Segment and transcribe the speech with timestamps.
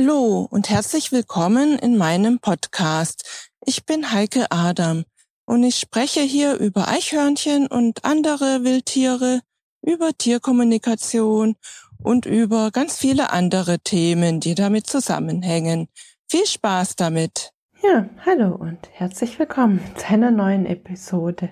[0.00, 3.50] Hallo und herzlich willkommen in meinem Podcast.
[3.66, 5.02] Ich bin Heike Adam
[5.44, 9.40] und ich spreche hier über Eichhörnchen und andere Wildtiere,
[9.82, 11.56] über Tierkommunikation
[12.00, 15.88] und über ganz viele andere Themen, die damit zusammenhängen.
[16.28, 17.50] Viel Spaß damit!
[17.82, 21.50] Ja, hallo und herzlich willkommen zu einer neuen Episode.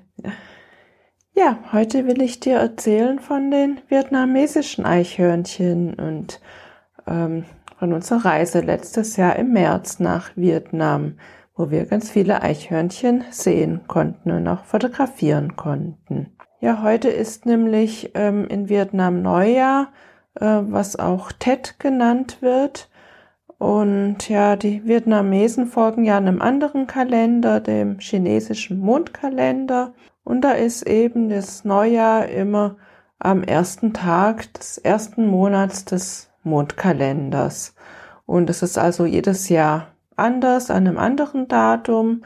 [1.34, 6.40] Ja, heute will ich dir erzählen von den vietnamesischen Eichhörnchen und
[7.08, 7.44] ähm,
[7.78, 11.18] von unserer Reise letztes Jahr im März nach Vietnam,
[11.54, 16.36] wo wir ganz viele Eichhörnchen sehen konnten und auch fotografieren konnten.
[16.60, 19.88] Ja, heute ist nämlich ähm, in Vietnam Neujahr,
[20.34, 22.88] äh, was auch Tet genannt wird.
[23.58, 29.94] Und ja, die Vietnamesen folgen ja einem anderen Kalender, dem chinesischen Mondkalender.
[30.24, 32.76] Und da ist eben das Neujahr immer
[33.18, 37.74] am ersten Tag des ersten Monats des Mondkalenders.
[38.24, 42.22] Und es ist also jedes Jahr anders, an einem anderen Datum.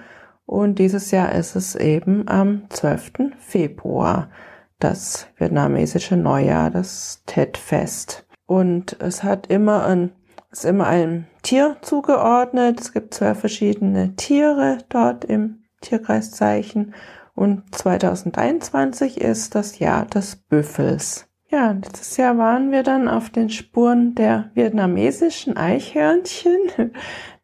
[0.47, 3.35] Und dieses Jahr ist es eben am 12.
[3.39, 4.31] Februar,
[4.79, 8.27] das vietnamesische Neujahr, das Tet-Fest.
[8.47, 10.13] Und es hat immer ein,
[10.51, 12.81] ist immer einem Tier zugeordnet.
[12.81, 16.95] Es gibt zwei verschiedene Tiere dort im Tierkreiszeichen.
[17.35, 21.30] Und 2021 ist das Jahr des Büffels.
[21.53, 26.61] Ja, letztes Jahr waren wir dann auf den Spuren der vietnamesischen Eichhörnchen.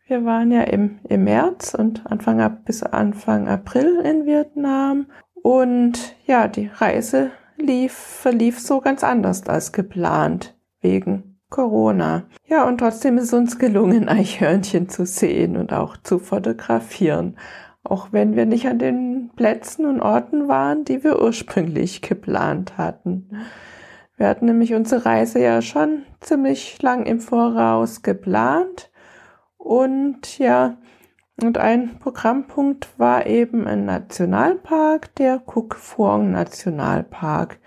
[0.07, 5.07] Wir waren ja im, im März und Anfang ab bis Anfang April in Vietnam.
[5.43, 12.29] Und ja, die Reise lief, verlief so ganz anders als geplant, wegen Corona.
[12.47, 17.37] Ja, und trotzdem ist es uns gelungen, Eichhörnchen zu sehen und auch zu fotografieren.
[17.83, 23.31] Auch wenn wir nicht an den Plätzen und Orten waren, die wir ursprünglich geplant hatten.
[24.17, 28.91] Wir hatten nämlich unsere Reise ja schon ziemlich lang im Voraus geplant
[29.58, 30.79] und ja,
[31.42, 37.58] und ein Programmpunkt war eben ein Nationalpark, der Kuk Phuong Nationalpark.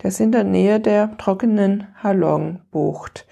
[0.00, 3.26] Der ist in der Nähe der trockenen Halong Bucht.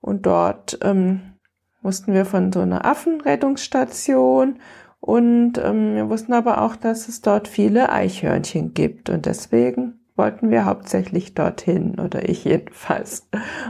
[0.00, 1.34] Und dort ähm,
[1.82, 4.58] mussten wir von so einer Affenrettungsstation
[5.00, 10.50] und ähm, wir wussten aber auch, dass es dort viele Eichhörnchen gibt und deswegen wollten
[10.50, 13.26] wir hauptsächlich dorthin, oder ich jedenfalls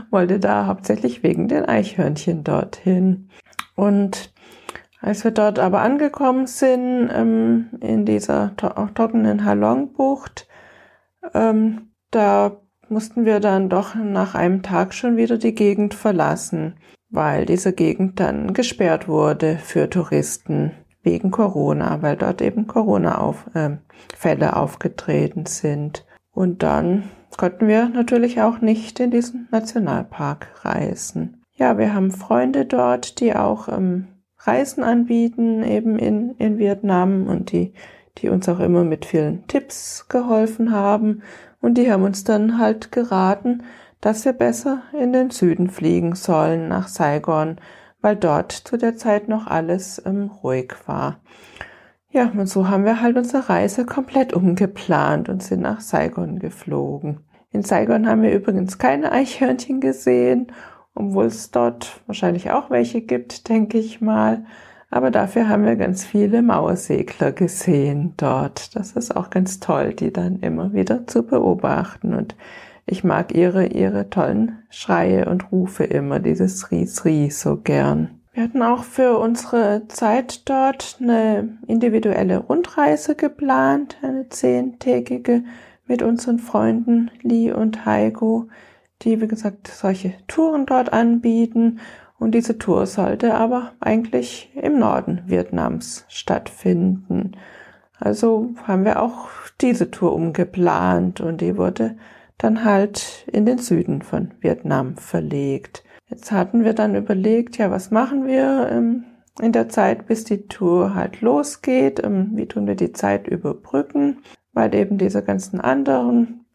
[0.09, 3.29] wollte da hauptsächlich wegen den Eichhörnchen dorthin.
[3.73, 4.33] Und
[4.99, 10.49] als wir dort aber angekommen sind, ähm, in dieser trockenen Halongbucht,
[11.33, 12.57] ähm, da
[12.89, 16.75] mussten wir dann doch nach einem Tag schon wieder die Gegend verlassen,
[17.09, 24.49] weil diese Gegend dann gesperrt wurde für Touristen wegen Corona, weil dort eben Corona-Fälle äh,
[24.49, 26.05] aufgetreten sind.
[26.31, 27.03] Und dann
[27.37, 31.43] konnten wir natürlich auch nicht in diesen Nationalpark reisen.
[31.53, 34.07] Ja, wir haben Freunde dort, die auch ähm,
[34.39, 37.73] Reisen anbieten, eben in, in Vietnam und die,
[38.17, 41.21] die uns auch immer mit vielen Tipps geholfen haben.
[41.61, 43.63] Und die haben uns dann halt geraten,
[43.99, 47.57] dass wir besser in den Süden fliegen sollen, nach Saigon,
[48.01, 51.19] weil dort zu der Zeit noch alles ähm, ruhig war.
[52.13, 57.21] Ja, und so haben wir halt unsere Reise komplett umgeplant und sind nach Saigon geflogen.
[57.51, 60.51] In Saigon haben wir übrigens keine Eichhörnchen gesehen,
[60.93, 64.45] obwohl es dort wahrscheinlich auch welche gibt, denke ich mal.
[64.89, 68.75] Aber dafür haben wir ganz viele Mauersegler gesehen dort.
[68.75, 72.13] Das ist auch ganz toll, die dann immer wieder zu beobachten.
[72.13, 72.35] Und
[72.85, 78.20] ich mag ihre, ihre tollen Schreie und Rufe immer, dieses Ries Ries so gern.
[78.33, 85.43] Wir hatten auch für unsere Zeit dort eine individuelle Rundreise geplant, eine zehntägige
[85.85, 88.47] mit unseren Freunden Lee und Heiko,
[89.01, 91.79] die, wie gesagt, solche Touren dort anbieten.
[92.19, 97.33] Und diese Tour sollte aber eigentlich im Norden Vietnams stattfinden.
[97.99, 99.27] Also haben wir auch
[99.59, 101.97] diese Tour umgeplant und die wurde
[102.37, 105.83] dann halt in den Süden von Vietnam verlegt.
[106.11, 109.05] Jetzt hatten wir dann überlegt, ja, was machen wir ähm,
[109.41, 112.03] in der Zeit, bis die Tour halt losgeht?
[112.03, 114.17] Ähm, wie tun wir die Zeit überbrücken?
[114.51, 116.45] Weil eben diese ganzen anderen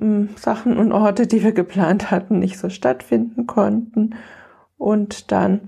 [0.00, 4.16] ähm, Sachen und Orte, die wir geplant hatten, nicht so stattfinden konnten.
[4.76, 5.60] Und dann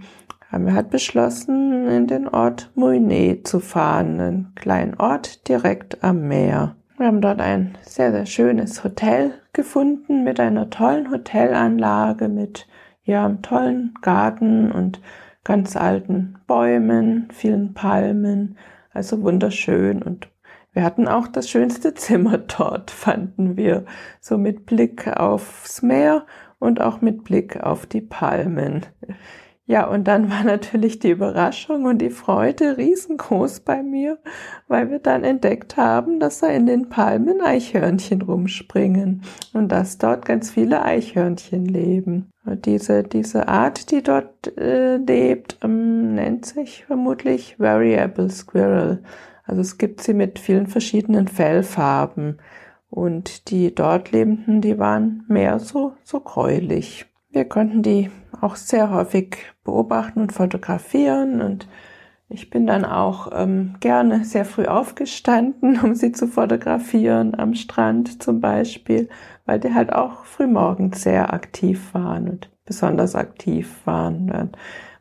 [0.51, 6.27] haben wir halt beschlossen, in den Ort Mouinet zu fahren, einen kleinen Ort direkt am
[6.27, 6.75] Meer.
[6.99, 12.67] Wir haben dort ein sehr, sehr schönes Hotel gefunden mit einer tollen Hotelanlage, mit
[13.05, 15.01] ja, einen tollen Garten und
[15.45, 18.57] ganz alten Bäumen, vielen Palmen,
[18.93, 20.29] also wunderschön und
[20.73, 23.85] wir hatten auch das schönste Zimmer dort, fanden wir,
[24.21, 26.27] so mit Blick aufs Meer
[26.59, 28.87] und auch mit Blick auf die Palmen.
[29.73, 34.19] Ja, und dann war natürlich die Überraschung und die Freude riesengroß bei mir,
[34.69, 39.23] weil wir dann entdeckt haben, dass da in den Palmen Eichhörnchen rumspringen
[39.55, 42.31] und dass dort ganz viele Eichhörnchen leben.
[42.45, 49.03] Diese, diese Art, die dort äh, lebt, ähm, nennt sich vermutlich Variable Squirrel.
[49.47, 52.37] Also es gibt sie mit vielen verschiedenen Fellfarben.
[52.91, 57.07] Und die dort lebenden, die waren mehr so, so gräulich.
[57.33, 58.11] Wir konnten die
[58.43, 61.67] auch sehr häufig beobachten und fotografieren und
[62.29, 68.23] ich bin dann auch ähm, gerne sehr früh aufgestanden, um sie zu fotografieren, am Strand
[68.23, 69.09] zum Beispiel,
[69.47, 74.51] weil die halt auch frühmorgens sehr aktiv waren und besonders aktiv waren.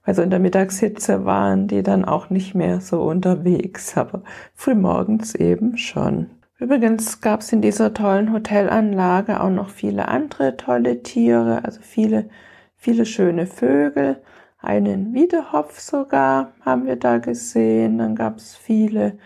[0.04, 4.24] Also in der Mittagshitze waren die dann auch nicht mehr so unterwegs, aber
[4.54, 6.27] frühmorgens eben schon.
[6.62, 12.30] Übrigens gab es in dieser tollen Hotelanlage auch noch viele andere tolle Tiere, also viele,
[12.75, 14.22] viele schöne Vögel.
[14.60, 17.98] Einen Wiedehopf sogar haben wir da gesehen.
[17.98, 19.18] Dann gab es viele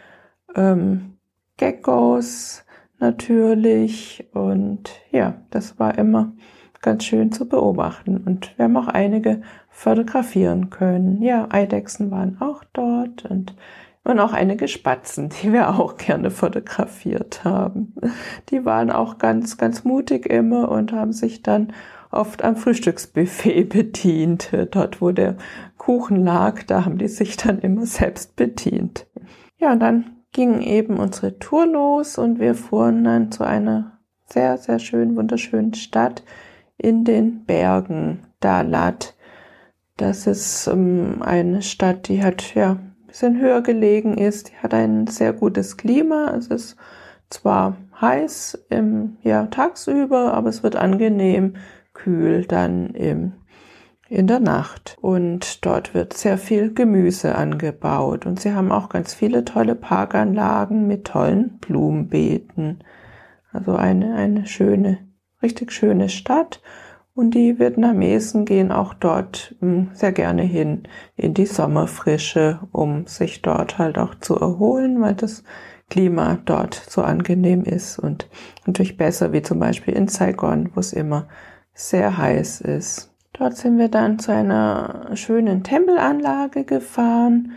[0.55, 1.17] ähm,
[1.57, 2.63] Geckos
[2.99, 4.29] natürlich.
[4.31, 6.31] Und ja, das war immer
[6.81, 8.15] ganz schön zu beobachten.
[8.15, 11.21] Und wir haben auch einige fotografieren können.
[11.21, 13.57] Ja, Eidechsen waren auch dort und
[14.05, 17.93] und auch einige Spatzen, die wir auch gerne fotografiert haben.
[18.49, 21.73] Die waren auch ganz, ganz mutig immer und haben sich dann
[22.11, 24.51] oft am Frühstücksbuffet bedient.
[24.71, 25.35] Dort, wo der
[25.77, 29.07] Kuchen lag, da haben die sich dann immer selbst bedient.
[29.57, 34.57] Ja, und dann ging eben unsere Tour los und wir fuhren dann zu einer sehr,
[34.57, 36.23] sehr schönen, wunderschönen Stadt
[36.77, 39.15] in den Bergen, Dalat.
[39.97, 42.77] Das ist ähm, eine Stadt, die hat ja
[43.15, 44.49] bisschen höher gelegen ist.
[44.49, 46.35] Die hat ein sehr gutes Klima.
[46.37, 46.75] Es ist
[47.29, 51.53] zwar heiß im, ja, tagsüber, aber es wird angenehm
[51.93, 53.31] kühl dann im,
[54.09, 54.97] in der Nacht.
[54.99, 58.25] Und dort wird sehr viel Gemüse angebaut.
[58.25, 62.83] Und sie haben auch ganz viele tolle Parkanlagen mit tollen Blumenbeeten.
[63.53, 64.97] Also eine, eine schöne,
[65.41, 66.61] richtig schöne Stadt.
[67.15, 70.83] Und die Vietnamesen gehen auch dort hm, sehr gerne hin
[71.15, 75.45] in die Sommerfrische, um sich dort halt auch zu erholen, weil das
[75.89, 78.27] Klima dort so angenehm ist und
[78.67, 81.27] natürlich besser wie zum Beispiel in Saigon, wo es immer
[81.73, 83.13] sehr heiß ist.
[83.31, 87.53] Dort sind wir dann zu einer schönen Tempelanlage gefahren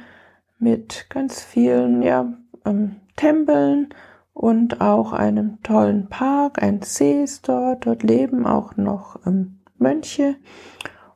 [0.60, 2.32] mit ganz vielen ja,
[2.64, 3.88] ähm, Tempeln
[4.38, 6.62] und auch einem tollen Park.
[6.62, 7.86] Ein See ist dort.
[7.86, 10.36] Dort leben auch noch ähm, Mönche.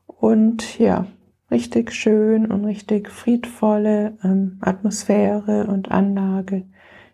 [0.06, 1.06] Und ja,
[1.48, 6.64] richtig schön und richtig friedvolle ähm, Atmosphäre und Anlage.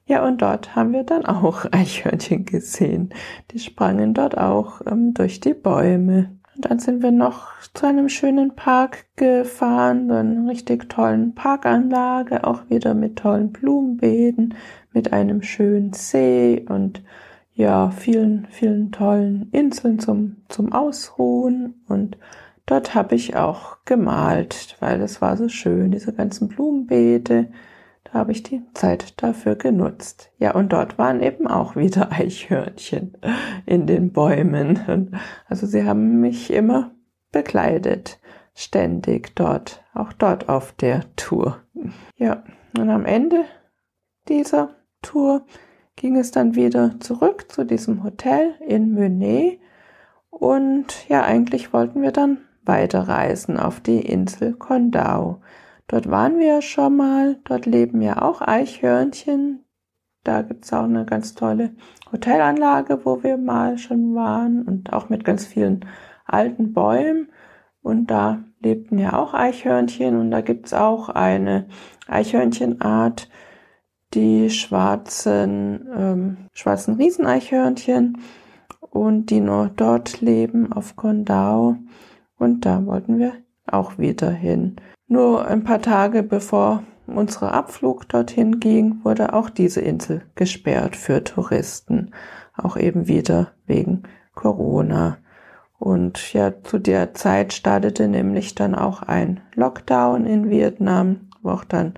[0.07, 3.11] Ja, und dort haben wir dann auch Eichhörnchen gesehen.
[3.51, 6.38] Die sprangen dort auch ähm, durch die Bäume.
[6.59, 12.43] Und dann sind wir noch zu einem schönen Park gefahren, so einer richtig tollen Parkanlage,
[12.43, 14.57] auch wieder mit tollen Blumenbeeten,
[14.93, 17.05] mit einem schönen See und
[17.55, 21.75] ja, vielen, vielen tollen Inseln zum, zum Ausruhen.
[21.87, 22.19] Und
[22.67, 27.53] dort habe ich auch gemalt, weil es war so schön, diese ganzen Blumenbeete.
[28.13, 30.31] Da habe ich die Zeit dafür genutzt.
[30.39, 33.17] Ja, und dort waren eben auch wieder Eichhörnchen
[33.67, 35.17] in den Bäumen.
[35.47, 36.93] Also sie haben mich immer
[37.33, 38.19] begleitet,
[38.55, 41.59] ständig dort, auch dort auf der Tour.
[42.17, 42.43] Ja,
[42.79, 43.45] und am Ende
[44.29, 44.71] dieser
[45.03, 45.45] Tour
[45.97, 49.61] ging es dann wieder zurück zu diesem Hotel in Menet.
[50.31, 55.41] Und ja, eigentlich wollten wir dann weiterreisen auf die Insel Kondau.
[55.89, 59.65] Dort waren wir ja schon mal, dort leben ja auch Eichhörnchen.
[60.23, 61.71] Da gibt's auch eine ganz tolle
[62.13, 65.87] Hotelanlage, wo wir mal schon waren und auch mit ganz vielen
[66.27, 67.31] alten Bäumen.
[67.81, 71.69] Und da lebten ja auch Eichhörnchen und da gibt's auch eine
[72.07, 73.31] Eichhörnchenart,
[74.13, 78.19] die schwarzen, ähm, schwarzen Rieseneichhörnchen
[78.81, 81.77] und die nur dort leben auf Kondau.
[82.39, 83.33] Und da wollten wir
[83.67, 84.77] auch wieder hin.
[85.09, 91.25] Nur ein paar Tage bevor unser Abflug dorthin ging, wurde auch diese Insel gesperrt für
[91.25, 92.11] Touristen.
[92.55, 94.03] Auch eben wieder wegen
[94.35, 95.17] Corona.
[95.79, 101.65] Und ja, zu der Zeit startete nämlich dann auch ein Lockdown in Vietnam, wo auch
[101.65, 101.95] dann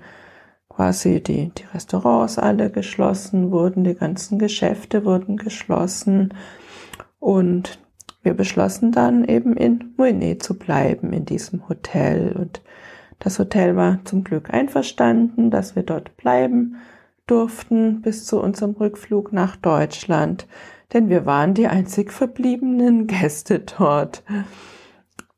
[0.69, 6.33] quasi die, die Restaurants alle geschlossen wurden, die ganzen Geschäfte wurden geschlossen.
[7.19, 7.79] Und
[8.23, 12.37] wir beschlossen dann eben in Muine zu bleiben, in diesem Hotel.
[12.37, 12.61] Und
[13.21, 16.77] das Hotel war zum Glück einverstanden, dass wir dort bleiben
[17.27, 20.47] durften bis zu unserem Rückflug nach Deutschland,
[20.91, 24.23] denn wir waren die einzig verbliebenen Gäste dort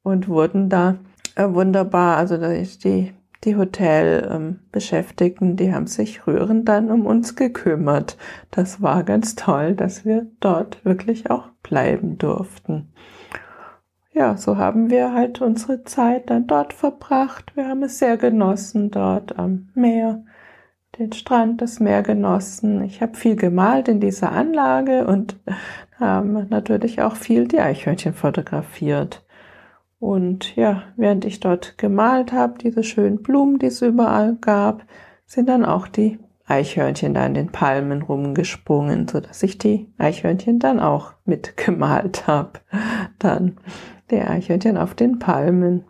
[0.02, 0.96] und wurden da
[1.36, 2.16] äh, wunderbar.
[2.18, 3.12] Also die,
[3.44, 8.18] die Hotelbeschäftigten, ähm, die haben sich rührend dann um uns gekümmert.
[8.50, 12.88] Das war ganz toll, dass wir dort wirklich auch bleiben durften.
[14.13, 17.55] Ja, so haben wir halt unsere Zeit dann dort verbracht.
[17.55, 20.24] Wir haben es sehr genossen dort am Meer
[21.00, 22.84] den Strand, das Meer genossen.
[22.84, 25.39] Ich habe viel gemalt in dieser Anlage und
[26.00, 29.25] haben natürlich auch viel die Eichhörnchen fotografiert.
[30.00, 34.84] Und ja, während ich dort gemalt habe, diese schönen Blumen, die es überall gab,
[35.25, 40.59] sind dann auch die Eichhörnchen da in den Palmen rumgesprungen, so dass ich die Eichhörnchen
[40.59, 42.59] dann auch mitgemalt habe.
[43.19, 43.57] Dann
[44.12, 45.85] die Eichhörnchen auf den Palmen.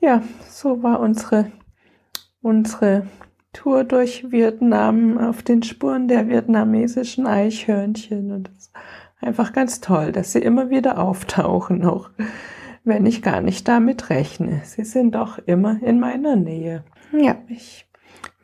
[0.00, 1.50] Ja, so war unsere
[2.42, 3.06] unsere
[3.52, 8.32] Tour durch Vietnam auf den Spuren der vietnamesischen Eichhörnchen.
[8.32, 8.72] Und das ist
[9.20, 12.10] einfach ganz toll, dass sie immer wieder auftauchen, auch
[12.84, 14.62] wenn ich gar nicht damit rechne.
[14.64, 16.84] Sie sind doch immer in meiner Nähe.
[17.12, 17.87] Ja, ich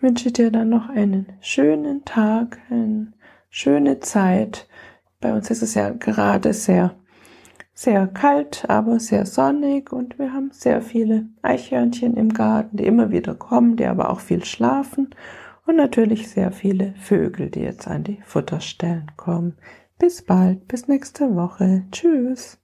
[0.04, 3.14] wünsche dir dann noch einen schönen Tag, eine
[3.48, 4.68] schöne Zeit.
[5.18, 6.94] Bei uns ist es ja gerade sehr
[7.72, 13.10] sehr kalt, aber sehr sonnig und wir haben sehr viele Eichhörnchen im Garten, die immer
[13.10, 15.08] wieder kommen, die aber auch viel schlafen
[15.66, 19.56] und natürlich sehr viele Vögel, die jetzt an die Futterstellen kommen.
[19.98, 21.84] Bis bald, bis nächste Woche.
[21.90, 22.63] Tschüss.